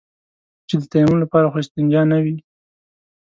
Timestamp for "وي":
2.23-2.35